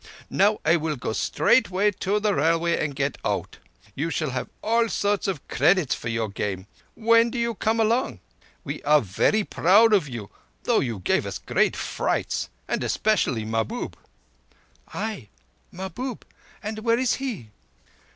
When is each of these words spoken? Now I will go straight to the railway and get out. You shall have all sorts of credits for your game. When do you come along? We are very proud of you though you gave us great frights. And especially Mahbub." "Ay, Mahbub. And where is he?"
Now 0.31 0.59
I 0.65 0.77
will 0.77 0.95
go 0.95 1.13
straight 1.13 1.65
to 1.99 2.19
the 2.19 2.33
railway 2.33 2.75
and 2.83 2.95
get 2.95 3.19
out. 3.23 3.59
You 3.93 4.09
shall 4.09 4.31
have 4.31 4.49
all 4.63 4.89
sorts 4.89 5.27
of 5.27 5.47
credits 5.47 5.93
for 5.93 6.09
your 6.09 6.27
game. 6.27 6.65
When 6.95 7.29
do 7.29 7.37
you 7.37 7.53
come 7.53 7.79
along? 7.79 8.19
We 8.63 8.81
are 8.81 8.99
very 9.01 9.43
proud 9.43 9.93
of 9.93 10.09
you 10.09 10.31
though 10.63 10.79
you 10.79 10.97
gave 11.01 11.27
us 11.27 11.37
great 11.37 11.75
frights. 11.75 12.49
And 12.67 12.83
especially 12.83 13.45
Mahbub." 13.45 13.95
"Ay, 14.91 15.29
Mahbub. 15.71 16.25
And 16.63 16.79
where 16.79 16.97
is 16.97 17.13
he?" 17.21 17.51